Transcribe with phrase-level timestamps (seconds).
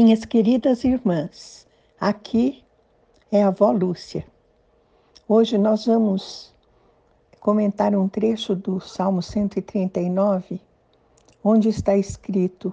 [0.00, 1.66] Minhas queridas irmãs,
[1.98, 2.64] aqui
[3.32, 4.24] é a avó Lúcia.
[5.26, 6.54] Hoje nós vamos
[7.40, 10.60] comentar um trecho do Salmo 139,
[11.42, 12.72] onde está escrito: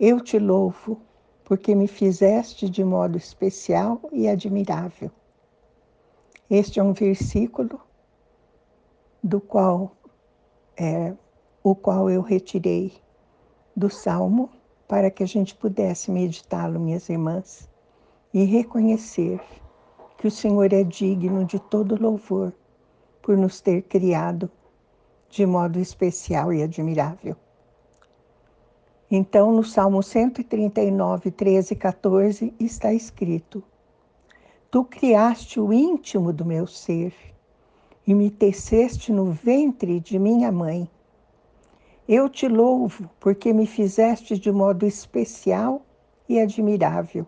[0.00, 0.98] Eu te louvo,
[1.44, 5.10] porque me fizeste de modo especial e admirável.
[6.48, 7.78] Este é um versículo
[9.22, 9.94] do qual
[10.74, 11.12] é,
[11.62, 12.94] o qual eu retirei
[13.76, 14.48] do Salmo
[14.94, 17.68] para que a gente pudesse meditá-lo, minhas irmãs,
[18.32, 19.40] e reconhecer
[20.16, 22.52] que o Senhor é digno de todo louvor
[23.20, 24.48] por nos ter criado
[25.28, 27.34] de modo especial e admirável.
[29.10, 33.64] Então, no Salmo 139, 13 e 14, está escrito:
[34.70, 37.12] Tu criaste o íntimo do meu ser
[38.06, 40.88] e me teceste no ventre de minha mãe.
[42.06, 45.80] Eu te louvo porque me fizeste de modo especial
[46.28, 47.26] e admirável.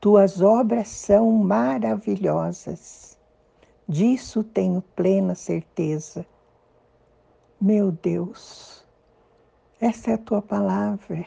[0.00, 3.18] Tuas obras são maravilhosas.
[3.88, 6.24] Disso tenho plena certeza.
[7.60, 8.84] Meu Deus,
[9.80, 11.26] essa é a tua palavra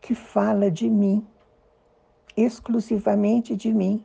[0.00, 1.26] que fala de mim,
[2.34, 4.02] exclusivamente de mim.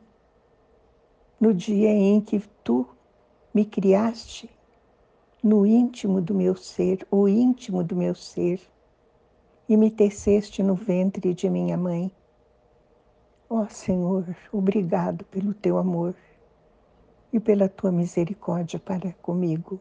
[1.40, 2.86] No dia em que tu
[3.54, 4.53] me criaste,
[5.44, 8.62] no íntimo do meu ser, o íntimo do meu ser,
[9.68, 12.10] e me teceste no ventre de minha mãe.
[13.50, 16.14] Ó oh, Senhor, obrigado pelo teu amor
[17.30, 19.78] e pela tua misericórdia para comigo.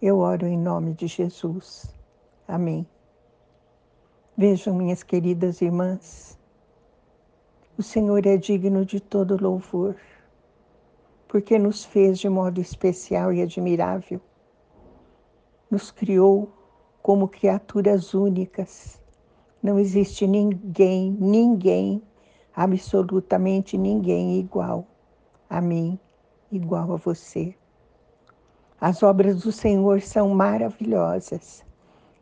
[0.00, 1.92] Eu oro em nome de Jesus.
[2.46, 2.86] Amém.
[4.36, 6.38] Vejam, minhas queridas irmãs,
[7.76, 9.96] o Senhor é digno de todo louvor,
[11.28, 14.20] porque nos fez de modo especial e admirável
[15.70, 16.50] nos criou
[17.02, 19.00] como criaturas únicas.
[19.62, 22.02] Não existe ninguém, ninguém,
[22.54, 24.86] absolutamente ninguém igual
[25.48, 25.98] a mim,
[26.50, 27.54] igual a você.
[28.80, 31.64] As obras do Senhor são maravilhosas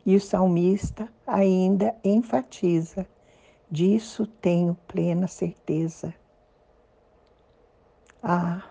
[0.05, 3.07] e o salmista ainda enfatiza:
[3.69, 6.13] disso tenho plena certeza.
[8.23, 8.63] Ah,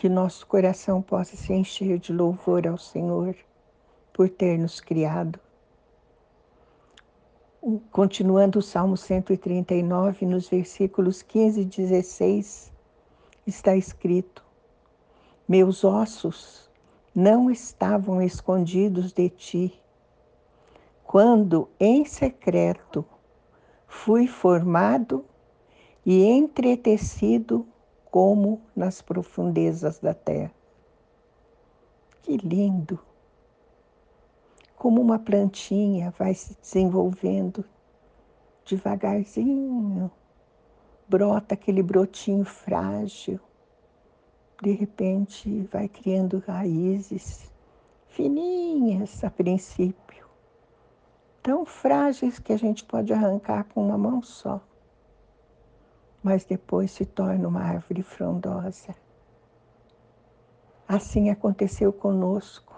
[0.00, 3.36] que nosso coração possa se encher de louvor ao Senhor
[4.14, 5.38] por ter nos criado.
[7.92, 12.72] Continuando o Salmo 139, nos versículos 15 e 16,
[13.46, 14.42] está escrito:
[15.46, 16.70] Meus ossos
[17.14, 19.82] não estavam escondidos de ti,
[21.04, 23.04] quando em secreto
[23.86, 25.26] fui formado
[26.06, 27.68] e entretecido
[28.10, 30.52] como nas profundezas da terra.
[32.22, 32.98] Que lindo!
[34.80, 37.62] como uma plantinha vai se desenvolvendo
[38.64, 40.10] devagarzinho,
[41.06, 43.38] brota aquele brotinho frágil,
[44.62, 47.52] de repente vai criando raízes
[48.08, 50.26] fininhas a princípio,
[51.42, 54.62] tão frágeis que a gente pode arrancar com uma mão só,
[56.22, 58.94] mas depois se torna uma árvore frondosa.
[60.86, 62.74] Assim aconteceu conosco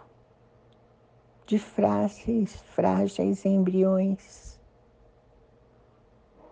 [1.47, 4.61] de frágeis, frágeis embriões.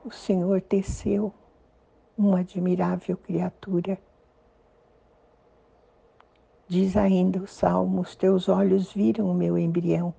[0.05, 1.33] O Senhor teceu
[2.17, 3.99] uma admirável criatura.
[6.67, 10.15] Diz ainda o Salmo: Os teus olhos viram o meu embrião.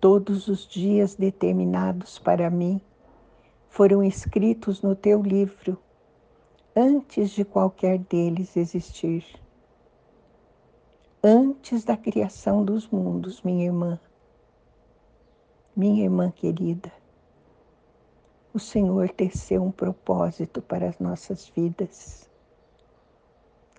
[0.00, 2.80] Todos os dias determinados para mim
[3.68, 5.78] foram escritos no teu livro,
[6.74, 9.24] antes de qualquer deles existir
[11.22, 13.98] antes da criação dos mundos, minha irmã,
[15.74, 16.92] minha irmã querida.
[18.54, 22.30] O Senhor teceu um propósito para as nossas vidas,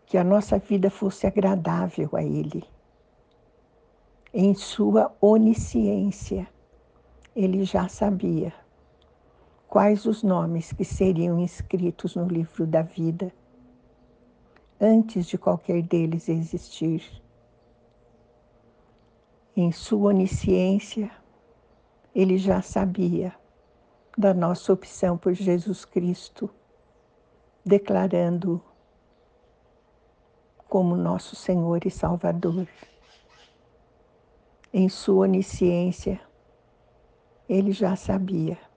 [0.06, 2.64] que a nossa vida fosse agradável a Ele.
[4.34, 6.48] Em Sua onisciência,
[7.36, 8.54] Ele já sabia
[9.70, 13.32] quais os nomes que seriam inscritos no livro da vida
[14.82, 17.22] antes de qualquer deles existir
[19.56, 21.12] em sua onisciência,
[22.16, 23.36] ele já sabia
[24.18, 26.50] da nossa opção por Jesus Cristo,
[27.64, 28.64] declarando
[30.68, 32.68] como nosso Senhor e Salvador.
[34.72, 36.22] Em sua onisciência,
[37.50, 38.69] ele já sabia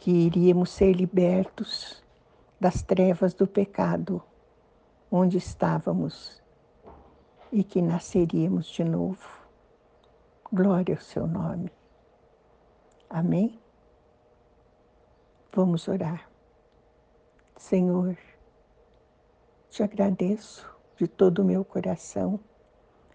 [0.00, 2.02] que iríamos ser libertos
[2.58, 4.22] das trevas do pecado
[5.10, 6.42] onde estávamos
[7.52, 9.28] e que nasceríamos de novo.
[10.50, 11.70] Glória ao seu nome.
[13.10, 13.60] Amém?
[15.52, 16.30] Vamos orar.
[17.58, 18.16] Senhor,
[19.68, 22.40] te agradeço de todo o meu coração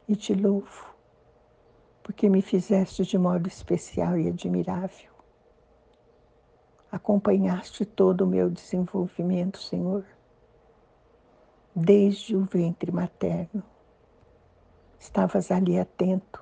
[0.08, 0.86] e te louvo,
[2.04, 5.15] porque me fizeste de modo especial e admirável.
[6.96, 10.06] Acompanhaste todo o meu desenvolvimento, Senhor,
[11.76, 13.62] desde o ventre materno.
[14.98, 16.42] Estavas ali atento,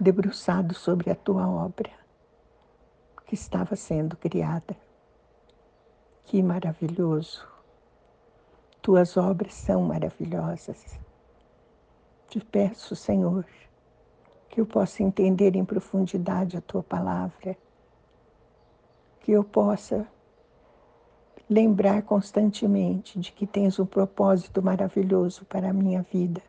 [0.00, 1.92] debruçado sobre a tua obra
[3.24, 4.76] que estava sendo criada.
[6.24, 7.46] Que maravilhoso!
[8.82, 10.98] Tuas obras são maravilhosas.
[12.26, 13.46] Te peço, Senhor,
[14.48, 17.56] que eu possa entender em profundidade a tua palavra,
[19.22, 20.06] que eu possa
[21.48, 26.42] lembrar constantemente de que tens um propósito maravilhoso para a minha vida,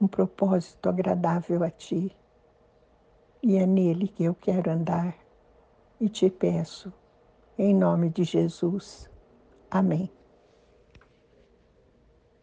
[0.00, 2.14] um propósito agradável a ti.
[3.42, 5.14] E é nele que eu quero andar
[6.00, 6.92] e te peço,
[7.58, 9.08] em nome de Jesus.
[9.70, 10.19] Amém.